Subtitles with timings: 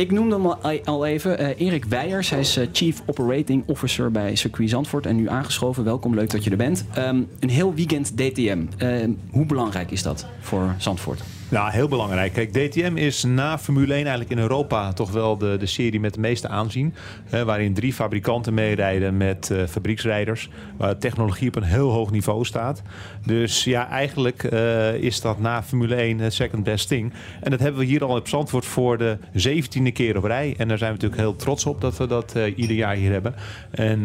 [0.00, 1.38] Ik noemde hem al- al even.
[1.38, 5.06] eh, Erik Weijers, hij is eh, Chief Operating Officer bij Circuit Zandvoort.
[5.06, 5.84] En nu aangeschoven.
[5.84, 6.84] Welkom, leuk dat je er bent.
[6.94, 8.64] Ehm, een heel weekend DTM.
[8.78, 11.22] Ehm, hoe belangrijk is dat voor Zandvoort?
[11.50, 12.32] Nou, heel belangrijk.
[12.32, 16.14] Kijk, DTM is na Formule 1 eigenlijk in Europa toch wel de, de serie met
[16.14, 16.94] de meeste aanzien.
[17.24, 20.50] Hè, waarin drie fabrikanten meerijden met eh, fabrieksrijders.
[20.76, 22.82] Waar technologie op een heel hoog niveau staat.
[23.26, 27.12] Dus ja, eigenlijk eh, is dat na Formule 1 het second best thing.
[27.40, 30.54] En dat hebben we hier al op Zandvoort voor de zeventiende keer op rij.
[30.58, 33.12] En daar zijn we natuurlijk heel trots op dat we dat eh, ieder jaar hier
[33.12, 33.34] hebben.
[33.70, 34.02] En,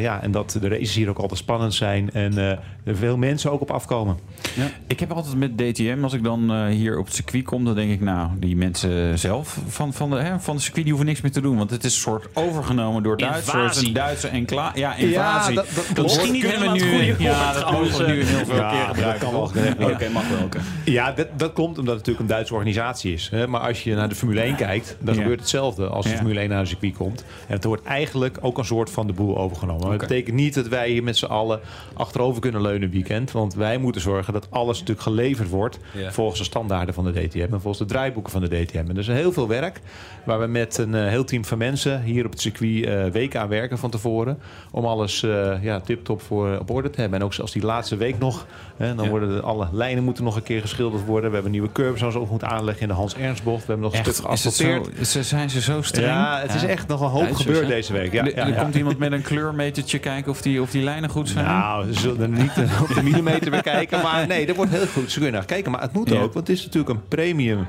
[0.00, 2.10] ja, en dat de races hier ook altijd spannend zijn.
[2.12, 2.38] En
[2.84, 4.16] er veel mensen ook op afkomen.
[4.86, 7.74] Ik heb altijd met DTM, als ik dan eh, hier op het circuit kom, dan
[7.74, 11.08] denk ik, nou, die mensen zelf van, van, de, hè, van de circuit die hoeven
[11.10, 11.56] niks meer te doen.
[11.56, 13.82] Want het is een soort overgenomen door Duitsers.
[13.82, 14.78] Een Duitse enclave.
[14.78, 15.54] Ja, invasie.
[15.54, 16.02] dat- dat klopt.
[16.02, 17.14] Misschien niet kunnen we nu.
[17.18, 18.26] Ja, dat mogen we nu eh.
[18.26, 19.28] heel veel Ja, keer dat gebruiken.
[19.30, 19.90] kan.
[19.92, 20.44] Oké, mag wel.
[20.44, 20.60] oké.
[20.84, 23.28] Ja, dat, dat komt omdat het natuurlijk een Duitse organisatie is.
[23.30, 23.46] Hè?
[23.46, 25.20] Maar als je naar de Formule 1 kijkt, dan Ja.
[25.20, 26.16] gebeurt hetzelfde als de Ja.
[26.16, 27.24] Formule 1 naar een circuit komt.
[27.46, 29.88] En het wordt eigenlijk ook een soort van de boel overgenomen.
[29.88, 31.60] Maar Dat betekent niet dat wij hier met z'n allen
[31.94, 33.30] achterover kunnen leunen weekend.
[33.32, 36.12] Want wij moeten zorgen dat alles natuurlijk geleverd wordt Ja.
[36.12, 38.76] volgens de standaarden van de DTM en volgens de draaiboeken van de DTM.
[38.78, 39.80] En er is heel veel werk
[40.24, 43.40] waar we met een eh, heel team van mensen hier op het circuit eh, weken
[43.40, 44.38] aan werken van tevoren.
[44.70, 47.18] Om alles eh ja, tip-top voor op orde te hebben.
[47.18, 48.46] En ook zelfs die laatste week nog.
[48.76, 49.10] Hè, dan Ja.
[49.10, 51.28] worden de, alle lijnen moeten nog een keer geschilderd worden.
[51.28, 53.66] We hebben nieuwe curbs zoals ook moeten aanleggen in de Hans Ernstbocht.
[53.66, 55.06] We hebben nog een stuk geasfalteerd.
[55.08, 56.06] ze- zijn ze zo streng?
[56.06, 57.68] Ja, het is echt nog een hoop Duitsers, gebeurd hè?
[57.74, 58.12] deze week.
[58.12, 61.28] Ja, er er komt iemand met een kleurmetertje kijken of die, of die lijnen goed
[61.28, 61.44] zijn.
[61.44, 64.02] Nou, ze zullen er niet op de millimeter bekijken.
[64.02, 65.10] Maar nee, dat wordt heel goed.
[65.10, 65.72] Ze kunnen naar kijken.
[65.72, 67.66] Maar het moet ook, want het is natuurlijk een premium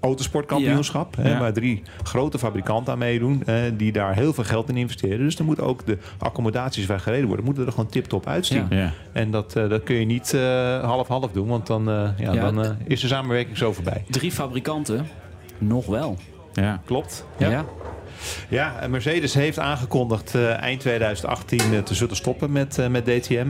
[0.00, 1.16] autosportkampioenschap.
[1.16, 1.38] Hè, Ja.
[1.38, 3.42] Waar drie grote fabrikanten aan meedoen.
[3.46, 5.18] eh, die daar heel veel geld in investeren.
[5.18, 7.44] Dus dan moeten ook de accommodaties waar gereden worden...
[7.44, 8.66] moeten er gewoon tip-top uitzien.
[8.70, 8.92] Ja.
[9.12, 10.40] En dat, eh, dat kun je niet eh,
[10.84, 11.48] half-half doen.
[11.48, 14.04] Want dan, eh, ja, Ja, dan is de samenwerking zo voorbij.
[14.10, 15.06] Drie fabrikanten,
[15.58, 16.16] nog wel.
[16.52, 16.80] Ja.
[16.84, 17.24] Klopt.
[17.38, 17.64] Ja.
[18.48, 23.46] Ja, Mercedes heeft aangekondigd eh, eind 2018 eh, te zullen stoppen met, eh, met DTM.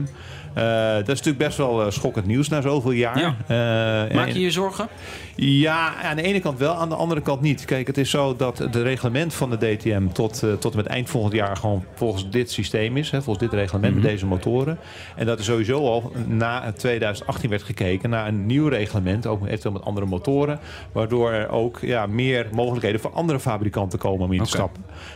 [0.53, 3.19] Dat is natuurlijk best wel schokkend nieuws na zoveel jaar.
[3.19, 4.07] Ja.
[4.13, 4.87] Maak je je zorgen?
[5.35, 7.65] ja, aan de ene kant wel, aan de andere kant niet.
[7.65, 11.09] Kijk, het is zo dat het reglement van de DTM tot, tot en met eind
[11.09, 13.11] volgend jaar gewoon volgens dit systeem is.
[13.11, 14.77] Hè, volgens dit reglement met deze motoren.
[15.15, 19.73] En dat er sowieso al na 2018 werd gekeken naar een nieuw reglement, ook eventueel
[19.73, 20.59] met andere motoren.
[20.91, 24.49] Waardoor er ook ja, meer mogelijkheden voor andere fabrikanten komen om in te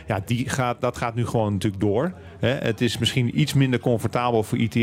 [0.06, 2.12] Ja, die gaat, dat gaat nu gewoon natuurlijk door.
[2.40, 4.78] Het is misschien iets minder comfortabel voor ITR,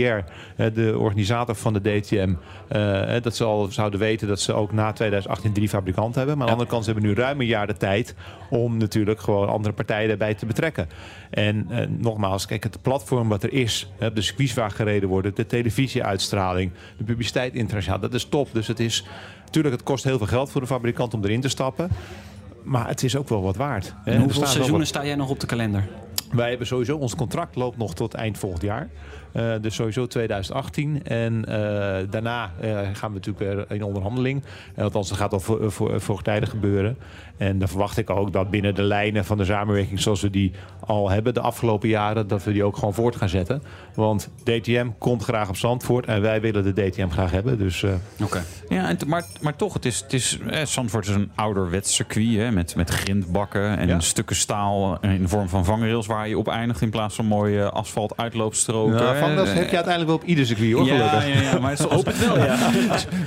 [0.73, 2.33] de organisator van de DTM.
[2.67, 6.37] eh, dat ze al zouden weten dat ze ook na 2018 drie fabrikanten hebben.
[6.37, 8.15] Maar aan de andere kant ze hebben nu ruim een jaar de tijd
[8.49, 10.89] om natuurlijk gewoon andere partijen daarbij te betrekken.
[11.29, 15.45] En eh, nogmaals, kijk, het platform wat er is, de circuits waar gereden worden, de
[15.45, 18.49] televisieuitstraling, de publiciteit internationaal, dat is top.
[18.53, 19.05] Dus het is,
[19.45, 21.89] natuurlijk, het kost heel veel geld voor de fabrikant om erin te stappen.
[22.63, 23.93] Maar het is ook wel wat waard.
[24.03, 24.11] hè.
[24.11, 25.87] En hoeveel wel seizoenen wat- sta jij nog op de kalender?
[26.31, 28.89] Wij hebben sowieso, ons contract loopt nog tot eind volgend jaar.
[29.31, 31.03] Eh, dus sowieso 2018.
[31.03, 34.43] En eh, daarna eh, gaan we natuurlijk weer in onderhandeling.
[34.77, 36.97] Althans, dat gaat al voor, voor, voortijdig gebeuren.
[37.37, 40.51] En dan verwacht ik ook dat binnen de lijnen van de samenwerking zoals we die
[40.79, 43.63] al hebben de afgelopen jaren, dat we die ook gewoon voort gaan zetten.
[43.95, 47.57] Want DTM komt graag op Zandvoort en wij willen de DTM graag hebben.
[47.57, 47.85] Dus
[48.23, 48.43] Oké.
[48.69, 52.35] Ja, en maar, maar toch, het is, het is, eh, Zandvoort is een ouderwets circuit
[52.35, 53.99] hè, met, met grindbakken en Ja.
[53.99, 57.69] stukken staal in de vorm van vangrails waar je op eindigt in plaats van mooie
[57.69, 59.17] asfalt uitloopstroken.
[59.17, 61.41] van dat heb je uiteindelijk wel op ieder circuit hoor, ja, gelukkig.
[61.43, 62.45] ja, ja, maar het het wel, ja.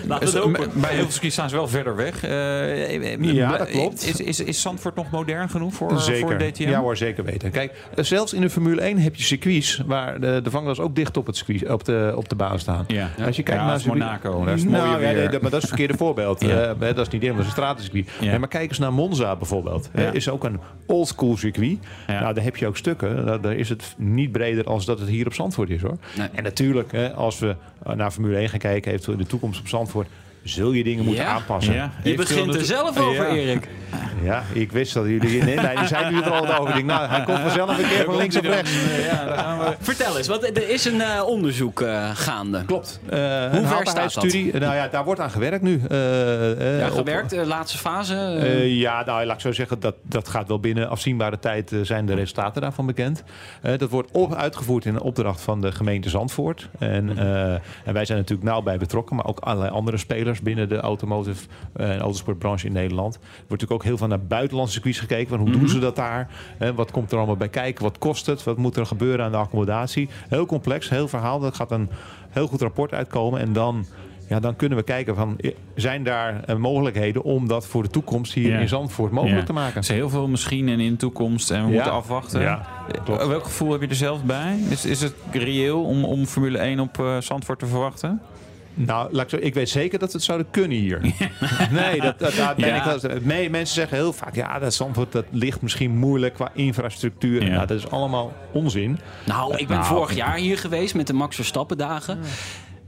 [0.07, 0.71] Laten we het hopen.
[0.81, 2.25] Bij heel veel circuits staan ze wel verder weg.
[2.25, 4.07] Eh, Ja, dat klopt.
[4.07, 6.21] Is, is, is Zandvoort nog modern genoeg voor, Zeker.
[6.21, 6.69] voor DTM?
[6.69, 7.51] Ja hoor, zeker weten.
[7.51, 11.17] Kijk, eh, zelfs in de Formule 1 heb je circuits waar de, de ook dicht
[11.17, 12.85] op, het circuit, op, de, op de baan staan.
[12.87, 13.09] Ja.
[13.27, 15.15] Als je kijkt Ja, naar dat circuit- Monaco, daar is het nou, ja, weer.
[15.15, 16.43] nee, dat, maar dat is het verkeerde voorbeeld.
[16.55, 16.75] Ja.
[16.79, 18.09] Eh, dat is niet helemaal, dat een stratencircuit.
[18.21, 18.39] Ja.
[18.39, 19.91] Maar kijk eens naar Monza bijvoorbeeld.
[19.95, 20.03] Ja.
[20.03, 21.79] Eh, is ook een oldschool circuit.
[22.07, 22.21] Ja.
[22.21, 23.25] Nou, daar heb je ook stukken.
[23.25, 25.97] Nou, daar is het niet breder als dat het hier op Zandvoort is hoor.
[26.17, 26.29] Nee.
[26.33, 29.69] En natuurlijk, hè, als we eh, naar Formule 1 gaan kijken, in de toekomst op
[29.69, 30.09] Zandvoort,
[30.45, 31.31] zul je dingen moeten Ja.
[31.31, 31.75] aanpassen.
[31.75, 33.35] Ja, Je begint er zelf over, Ja.
[33.35, 33.69] Erik.
[34.23, 35.43] Ja, ik wist dat jullie...
[35.43, 36.69] Nee, nee, die zijn nu er al over.
[36.69, 38.71] Ik denk, nou, hij komt vanzelf een keer van links of rechts.
[39.11, 39.75] Ja, daar gaan we.
[39.81, 42.65] Vertel eens, want er is een eh, onderzoek eh, gaande.
[42.65, 43.01] Klopt.
[43.05, 44.53] Uh, ver een staat haalbaarheidsstudie.
[44.59, 45.83] Nou ja, daar wordt aan gewerkt nu.
[45.91, 48.15] Eh, eh, Ja, op- gewerkt, de laatste fase.
[48.15, 51.73] eh, Eh, ja, nou, laat ik zo zeggen, dat, dat gaat wel binnen afzienbare tijd
[51.73, 53.23] eh, zijn de resultaten daarvan bekend.
[53.63, 56.69] Eh, dat wordt op, uitgevoerd in een opdracht van de gemeente Zandvoort.
[56.79, 57.53] En, eh,
[57.85, 61.47] en wij zijn natuurlijk nauw bij betrokken, maar ook allerlei andere spelers binnen de automotive
[61.73, 63.15] eh, en autosportbranche in Nederland.
[63.15, 65.29] Er wordt natuurlijk ook heel veel naar buitenlandse circuits gekeken.
[65.29, 66.29] Van hoe doen ze dat daar?
[66.75, 67.83] Wat komt er allemaal bij kijken?
[67.85, 68.45] Wat kost het?
[68.45, 70.09] Wat moet er gebeuren aan de accommodatie?
[70.29, 71.45] Heel complex, heel verhaal.
[71.45, 71.89] Er gaat een
[72.31, 73.41] heel goed rapport uitkomen.
[73.41, 73.85] En dan
[74.29, 75.39] ja, dan kunnen we kijken van
[75.75, 79.75] zijn daar eh, mogelijkheden om dat voor de toekomst hier in Zandvoort mogelijk te maken.
[79.75, 81.75] Er is heel veel misschien en in de toekomst en we Ja.
[81.75, 82.41] moeten afwachten.
[82.41, 82.67] Ja,
[83.05, 83.21] klopt.
[83.21, 84.57] Eh, Welk gevoel heb je er zelf bij?
[84.69, 88.21] Is, is het reëel om, om Formule 1 op Zandvoort te verwachten?
[88.75, 91.01] Nou, laat ik, zo, ik weet zeker dat we het zouden kunnen hier.
[91.71, 92.95] nee, dat, dat, daar ben Ja.
[92.95, 96.51] ik wel mee- Mensen zeggen heel vaak, ja, dat Zandvoort dat ligt misschien moeilijk qua
[96.55, 97.43] infrastructuur.
[97.43, 97.49] Ja.
[97.55, 98.99] Nou, dat is allemaal onzin.
[99.25, 102.19] nou, ik ben nou, vorig jaar hier geweest met de Max Verstappen dagen.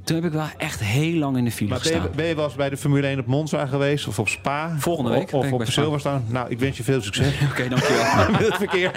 [0.07, 2.17] Toen heb ik wel echt heel lang in de file Maar ben je, gestaan.
[2.17, 4.07] ben je wel eens bij de Formule 1 op Monza geweest?
[4.07, 4.75] Of op Spa?
[4.79, 5.65] Volgende week Of, op.
[5.65, 6.21] Silverstone?
[6.27, 8.31] Nou, ik wens je veel succes Oké, dankjewel.
[8.31, 8.91] met het verkeer.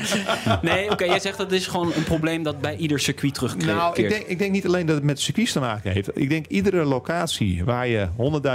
[0.62, 3.66] nee, oké, jij zegt dat is gewoon een probleem dat bij ieder circuit terugkeert.
[3.66, 6.10] Nou, ik denk, ik denk niet alleen dat het met circuits te maken heeft.
[6.18, 8.08] Ik denk iedere locatie waar je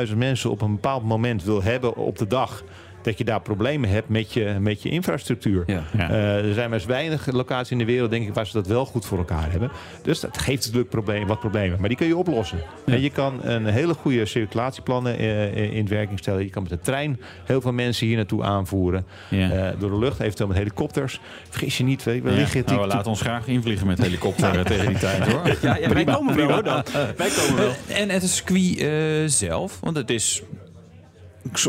[0.08, 2.62] 100.000 mensen op een bepaald moment wil hebben op de dag.
[3.04, 5.62] Dat je daar problemen hebt met je, met je infrastructuur.
[5.66, 5.82] Ja.
[5.96, 6.10] Ja.
[6.10, 8.66] Eh, er zijn maar eens weinig locaties in de wereld, denk ik, waar ze dat
[8.66, 9.70] wel goed voor elkaar hebben.
[10.02, 11.80] Dus dat geeft natuurlijk probleem, wat problemen.
[11.80, 12.58] Maar die kun je oplossen.
[12.86, 16.42] En je kan een hele goede circulatieplannen eh, in werking stellen.
[16.44, 19.06] Je kan met de trein heel veel mensen hier naartoe aanvoeren.
[19.30, 19.50] Ja.
[19.50, 21.20] Eh, door de lucht, eventueel met helikopters.
[21.48, 22.36] Vergis je niet, weet je, we Ja.
[22.36, 25.56] liggen Nou, we laten ons graag invliegen met helikopter eh, tegen die tijd hoor.
[25.62, 26.82] Ja, ja, wij komen wel hoor dan.
[27.16, 27.72] Wij komen wel.
[27.96, 28.88] En het circuit eh,
[29.26, 30.42] zelf, want het is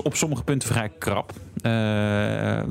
[0.04, 1.34] op sommige punten vrij krap.
[1.62, 2.66] Eh, eh,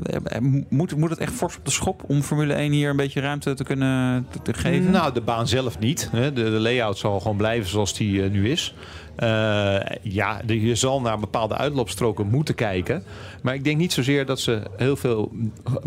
[0.69, 3.53] moet, moet het echt fors op de schop om Formule 1 hier een beetje ruimte
[3.53, 4.91] te kunnen te, geven?
[4.91, 6.09] Nou, de baan zelf niet.
[6.11, 6.33] hè.
[6.33, 8.75] De, de layout zal gewoon blijven zoals die eh, nu is.
[9.15, 13.03] Eh, ja, de- je zal naar bepaalde uitloopstroken moeten kijken.
[13.41, 15.31] Maar ik denk niet zozeer dat ze heel veel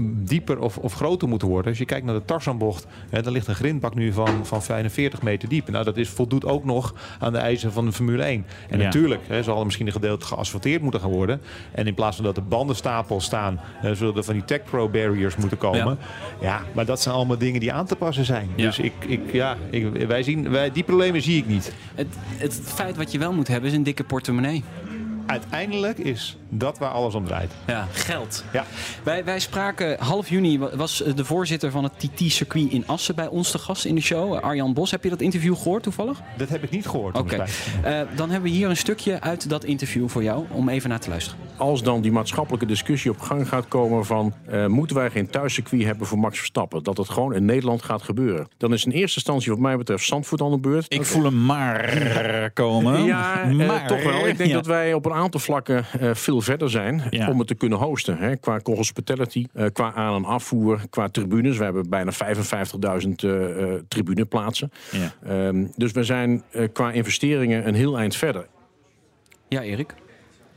[0.06, 1.69] dieper of, of groter moeten worden.
[1.70, 5.22] Als je kijkt naar de Tarzanbocht, hè, dan ligt een grindbak nu van, van 45
[5.22, 5.69] meter diep.
[5.70, 8.46] Nou, dat is, voldoet ook nog aan de eisen van de Formule 1.
[8.70, 8.84] En Ja.
[8.84, 11.40] natuurlijk hè, zal er misschien een gedeelte geasfalteerd moeten gaan worden.
[11.72, 14.88] En in plaats van dat de bandenstapels staan, eh, zullen er van die Tech Pro
[14.88, 15.98] barriers moeten komen.
[16.40, 16.60] Ja.
[16.75, 18.48] maar dat zijn allemaal dingen die aan te passen zijn.
[18.56, 18.64] Ja.
[18.66, 21.72] Dus ik, ik, ja, ik, wij zien, wij, die problemen zie ik niet.
[21.94, 24.65] Het, het feit wat je wel moet hebben is een dikke portemonnee.
[25.32, 27.52] Uiteindelijk is dat waar alles om draait.
[27.66, 28.44] Ja, geld.
[28.52, 28.64] Ja.
[29.02, 33.26] Wij, wij spraken half juni, wa- was de voorzitter van het TT-circuit in Assen bij
[33.28, 34.34] ons te gast in de show.
[34.34, 36.20] Arjan Bos, heb je dat interview gehoord toevallig?
[36.36, 37.19] Dat heb ik niet gehoord.
[37.19, 37.44] Oké.
[37.82, 41.00] Eh, dan hebben we hier een stukje uit dat interview voor jou om even naar
[41.00, 41.38] te luisteren.
[41.56, 44.32] als dan die maatschappelijke discussie op gang gaat komen van...
[44.46, 46.82] eh, moeten wij geen thuiscircuit hebben voor Max Verstappen?
[46.82, 48.48] Dat het gewoon in Nederland gaat gebeuren.
[48.56, 50.86] Dan is in eerste instantie wat mij betreft Zandvoort aan de beurt.
[50.88, 52.00] Ik voel hem maar
[52.54, 53.04] komen.
[53.04, 53.86] Ja, eh, maar.
[53.86, 54.26] toch wel.
[54.26, 54.54] Ik denk Ja.
[54.54, 57.29] dat wij op een aantal vlakken eh, veel verder zijn Ja.
[57.31, 58.19] om het te kunnen hosten.
[58.19, 58.37] Hè.
[58.37, 61.56] Qua hospitality, eh, qua aan- en afvoer, qua tribunes.
[61.59, 64.73] We hebben bijna 55.000 eh, eh, tribuneplaatsen.
[64.93, 65.15] Ja.
[65.29, 68.47] Ehm, dus we zijn eh, qua investeringen een heel eind verder.
[69.49, 69.94] Ja, Erik.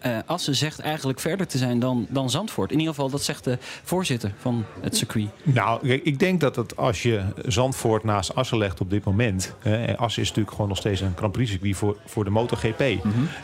[0.01, 2.71] Eh Assen zegt eigenlijk verder te zijn dan, dan Zandvoort.
[2.71, 5.29] In ieder geval, dat zegt de voorzitter van het circuit.
[5.43, 9.55] Nou, ik denk dat het als je Zandvoort naast Assen legt op dit moment.
[9.61, 12.83] En Assen is natuurlijk gewoon nog steeds een Grand Prix circuit voor, voor de MotoGP.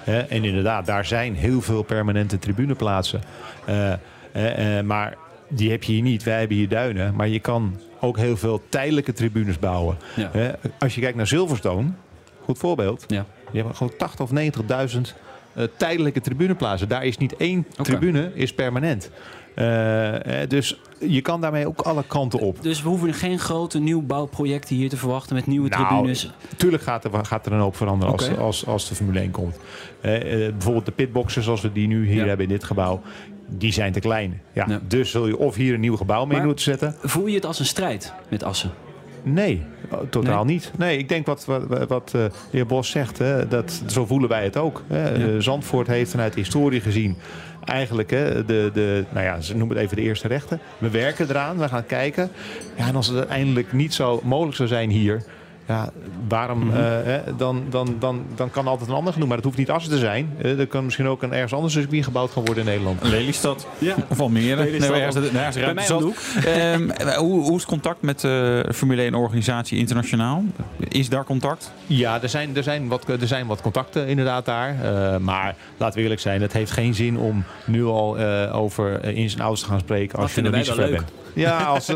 [0.03, 3.21] Hè, en inderdaad, daar zijn heel veel permanente tribuneplaatsen.
[3.65, 5.17] Eh, eh, eh, maar
[5.47, 6.23] die heb je hier niet.
[6.23, 7.15] Wij hebben hier duinen.
[7.15, 9.97] Maar je kan ook heel veel tijdelijke tribunes bouwen.
[10.15, 10.55] Ja.
[10.79, 11.89] Als je kijkt naar Silverstone,
[12.43, 13.03] goed voorbeeld.
[13.07, 13.25] Ja.
[13.51, 14.35] Je hebt gewoon 80 of 90.000
[14.67, 15.26] eh,
[15.77, 16.87] tijdelijke tribuneplaatsen.
[16.87, 19.09] Daar is niet één tribune, is permanent.
[19.55, 22.61] Eh, eh, dus je kan daarmee ook alle kanten op.
[22.63, 26.31] Dus we hoeven geen grote nieuwbouwprojecten hier te verwachten met nieuwe tribunes.
[26.57, 29.57] Tuurlijk gaat er, gaat er een hoop veranderen als, als, als de Formule 1 komt.
[30.01, 32.25] Eh, eh, bijvoorbeeld de pitboxen zoals we die nu hier Ja.
[32.27, 33.01] hebben in dit gebouw.
[33.49, 34.41] Die zijn te klein.
[34.53, 34.79] Ja, Ja.
[34.87, 36.95] Dus zul je of hier een nieuw gebouw mee Maar- moeten zetten.
[37.01, 38.71] Voel je het als een strijd met Assen?
[39.33, 40.71] Nee, oh, totaal niet.
[40.77, 44.29] Nee, ik denk wat, wat, wat eh, de heer Bos zegt, hè, dat, zo voelen
[44.29, 44.83] wij het ook.
[44.87, 45.35] Hè.
[45.35, 47.17] Eh, Zandvoort heeft vanuit de historie gezien
[47.67, 50.59] eigenlijk hè, de, de, nou ja, ze noemen het even de eerste rechten.
[50.77, 52.29] We werken eraan, we gaan kijken.
[52.75, 55.23] Ja, en als het uiteindelijk niet zo mogelijk zou zijn hier,
[55.67, 55.89] Ja,
[56.27, 56.59] waarom?
[56.65, 56.75] Mhm.
[56.77, 59.27] eh, hè, dan, dan, dan, dan kan altijd een ander genoemd.
[59.29, 60.29] Maar het hoeft niet Assen te zijn.
[60.41, 63.03] Eh, er kan misschien ook een ergens anders circuit gebouwd gaan worden in Nederland.
[63.03, 63.67] Lelystad.
[63.77, 63.95] Ja.
[64.09, 64.55] Of Almere.
[64.63, 64.91] Lelystad.
[64.91, 66.91] Nee, ergens- ergens Bij mij.
[66.93, 70.43] Ehm, hoe, hoe is contact met de Formule 1 organisatie internationaal?
[70.89, 71.71] Is daar contact?
[71.85, 74.69] Ja, er zijn, er zijn, wat, er zijn wat contacten inderdaad daar.
[74.83, 78.99] Eh, maar laten we eerlijk zijn, het heeft geen zin om nu al eh, over
[78.99, 80.19] eh, ins en outs te gaan spreken.
[80.19, 81.11] Als je nog niet zo ver bent.
[81.33, 81.87] Ja, als,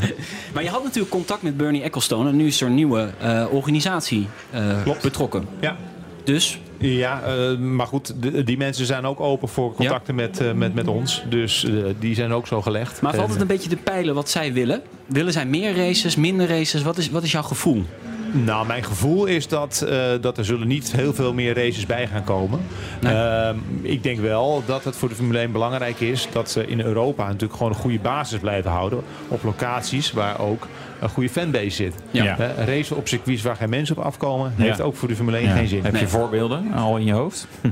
[0.54, 3.44] Maar je had natuurlijk contact met Bernie Ecclestone en nu is er een nieuwe eh,
[3.50, 4.62] organisatie eh,
[5.02, 5.44] betrokken.
[5.60, 5.76] ja.
[6.24, 10.52] Dus Ja, eh, maar goed, de- die mensen zijn ook open voor contacten met, eh,
[10.52, 11.22] met, met ons.
[11.28, 11.66] Dus
[11.98, 13.00] die zijn ook zo gelegd.
[13.00, 14.82] Maar valt het een beetje te peilen wat zij willen?
[15.06, 16.82] Willen zij meer races, minder races?
[16.82, 17.84] Wat is, wat is jouw gevoel?
[18.32, 22.06] Nou, mijn gevoel is dat, eh, dat er zullen niet heel veel meer races bij
[22.06, 22.60] gaan komen.
[23.00, 23.14] Nee.
[23.14, 26.80] Ehm, ik denk wel dat het voor de Formule 1 belangrijk is dat ze in
[26.80, 29.00] Europa natuurlijk gewoon een goede basis blijven houden.
[29.28, 30.66] Op locaties waar ook
[31.00, 31.94] een goede fanbase zit.
[32.10, 32.36] Ja.
[32.38, 34.64] Hè, racen op circuits waar geen mensen op afkomen, Ja.
[34.64, 35.82] heeft ook voor de Formule 1 geen zin.
[35.82, 36.08] Heb je Nee.
[36.08, 37.46] voorbeelden al in je hoofd?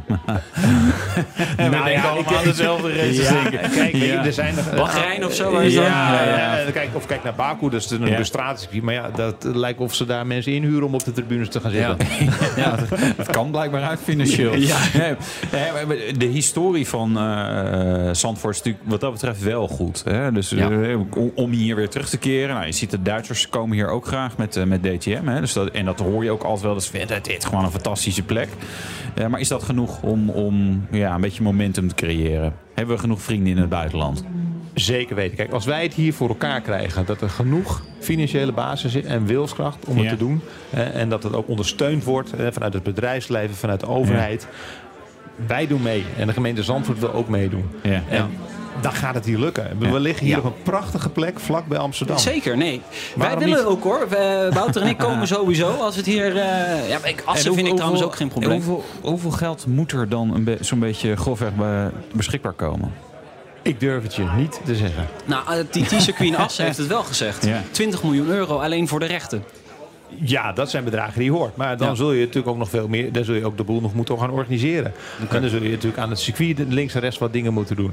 [1.56, 3.42] Nou denken ja, allemaal aan dezelfde races, Ja.
[3.74, 4.24] Kijk, Ja.
[4.24, 5.88] er zijn Bahrein of zo, waar is ja, dat?
[6.20, 6.70] ja, Ja, ja.
[6.70, 8.82] Kijk, of kijk naar Baku, dat is een Ja.
[8.82, 11.70] Maar ja, dat lijkt of ze daar mensen inhuren om op de tribunes te gaan
[11.70, 11.96] zitten.
[12.56, 12.74] Ja.
[13.16, 14.54] Het kan blijkbaar uit financieel.
[14.66, 14.78] Ja.
[16.18, 17.10] De historie van
[18.12, 20.04] Zandvoort is natuurlijk wat dat betreft wel goed.
[20.04, 20.32] Hè?
[20.32, 20.96] Dus eh,
[21.34, 22.54] om- hier weer terug te keren.
[22.54, 25.26] Nou, je ziet de Duitsers komen hier ook graag met, eh, met DTM.
[25.26, 25.40] Hè?
[25.40, 26.74] Dus dat, en dat hoor je ook altijd wel.
[26.74, 28.48] Dat is het is gewoon een fantastische plek.
[29.30, 32.54] Maar is dat genoeg om, om ja, een beetje momentum te creëren?
[32.74, 34.24] Hebben we genoeg vrienden in het buitenland?
[34.80, 35.36] Zeker weten.
[35.36, 39.26] Kijk, als wij het hier voor elkaar krijgen, dat er genoeg financiële basis is en
[39.26, 40.10] wilskracht om het Ja.
[40.10, 40.40] te doen.
[40.70, 44.46] hè, en dat het ook ondersteund wordt hè, vanuit het bedrijfsleven, vanuit de overheid.
[45.46, 46.04] Wij doen mee.
[46.18, 47.64] En de gemeente Zandvoort wil ook meedoen.
[47.82, 48.02] Ja.
[48.08, 48.30] En
[48.80, 49.76] dan gaat het hier lukken.
[49.78, 49.98] We Ja.
[49.98, 50.40] liggen hier Ja.
[50.40, 52.18] op een prachtige plek vlak bij Amsterdam.
[52.18, 52.80] Zeker, nee.
[53.16, 53.72] Waarom Wij willen niet?
[53.72, 54.06] ook hoor.
[54.08, 56.26] We- Wouter en ik komen sowieso als het hier...
[56.36, 58.50] eh ja, ik, Assen En vind ik hoeveel- trouwens ook geen probleem.
[58.52, 62.92] Hoeveel, hoeveel geld moet er dan be- zo'n beetje grofweg be- beschikbaar komen?
[63.66, 65.06] Ik durf het je niet te zeggen.
[65.24, 67.44] Nou, eh, TT Circuit in Assen heeft het wel gezegd.
[67.46, 67.62] Ja.
[67.70, 69.44] 20 miljoen euro alleen voor de rechten.
[70.20, 71.56] Ja, dat zijn bedragen die je hoort.
[71.56, 71.94] Maar dan Ja.
[71.94, 73.12] zul je natuurlijk ook nog veel meer.
[73.12, 74.92] Dan zul je ook de boel nog moeten gaan organiseren.
[75.30, 77.92] En dan zul je natuurlijk aan het circuit links en rechts wat dingen moeten doen.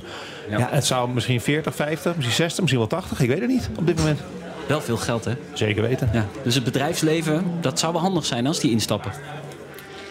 [0.49, 0.57] Ja.
[0.57, 0.67] Ja.
[0.71, 3.19] het zou misschien 40, 50, misschien 60, misschien wel 80.
[3.19, 4.19] Ik weet het niet op dit moment.
[4.67, 5.31] Wel veel geld, hè?
[5.53, 6.09] Zeker weten.
[6.13, 6.25] Ja.
[6.43, 9.11] Dus het bedrijfsleven, dat zou wel handig zijn als die instappen.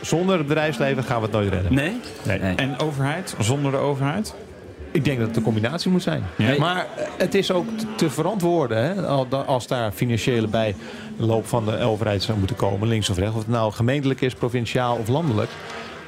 [0.00, 1.74] Zonder het bedrijfsleven gaan we het nooit redden.
[1.74, 1.92] Nee?
[2.22, 2.38] Nee.
[2.38, 2.54] Nee.
[2.54, 3.34] En overheid?
[3.38, 4.34] Zonder de overheid?
[4.92, 6.22] Ik denk dat het een combinatie moet zijn.
[6.36, 6.54] Ja.
[6.58, 6.86] Maar
[7.18, 9.06] het is ook te- verantwoorden hè,
[9.46, 13.32] als daar financiële bijloop van de overheid zou moeten komen, links of rechts.
[13.34, 15.50] Of het nou gemeentelijk is, provinciaal of landelijk.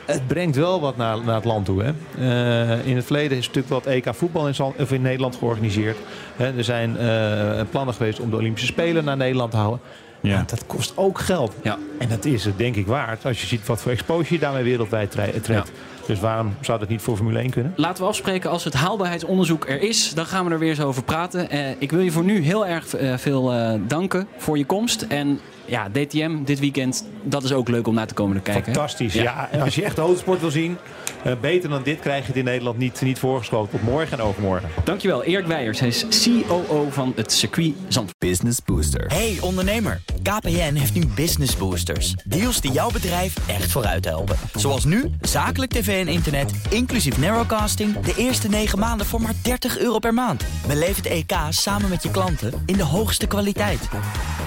[0.05, 1.83] Het brengt wel wat naar, naar het land toe.
[1.83, 1.93] Hè.
[2.19, 5.97] Eh, in het verleden is natuurlijk het EK voetbal in, of in Nederland georganiseerd.
[6.37, 9.81] Hè, er zijn eh, plannen geweest om de Olympische Spelen naar Nederland te houden.
[10.21, 10.31] Ja.
[10.31, 11.53] Ja, dat kost ook geld.
[11.63, 11.79] Ja.
[11.99, 14.63] En dat is het denk ik waard als je ziet wat voor exposure je daarmee
[14.63, 15.73] wereldwijd tre- trekt.
[16.07, 17.73] Dus waarom zou dat niet voor Formule 1 kunnen?
[17.77, 20.15] Laten we afspreken als het haalbaarheidsonderzoek er is.
[20.15, 21.51] Dan gaan we er weer eens over praten.
[21.51, 25.03] Eh, ik wil je voor nu heel erg eh, veel eh, danken voor je komst.
[25.03, 28.65] En ja, DTM dit weekend, dat is ook leuk om naar te komen te kijken.
[28.65, 28.73] hè?
[28.73, 29.15] Fantastisch.
[29.15, 29.23] Ja.
[29.23, 29.49] Ja.
[29.51, 30.77] en als je echt de autosport wil zien,
[31.25, 33.75] eh, beter dan dit krijg je het in Nederland niet, niet voorgeschoten.
[33.75, 34.69] Op morgen en overmorgen.
[34.85, 35.81] Dankjewel, Erik Weijers.
[35.81, 38.19] Hij is COO van het circuit Zandvoort.
[38.19, 39.07] Business Booster.
[39.07, 42.15] Hey ondernemer, KPN heeft nu Business Boosters.
[42.25, 44.37] Deals die jouw bedrijf echt vooruit helpen.
[44.55, 48.01] Zoals nu, zakelijk tv en internet, inclusief narrowcasting...
[48.01, 50.45] de eerste 9 maanden voor maar 30 euro per maand.
[50.67, 53.89] Beleef het EK samen met je klanten in de hoogste kwaliteit.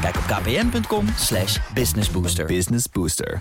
[0.01, 2.47] Kijk op kpn.com slash businessbooster.
[2.47, 3.39] Business Booster.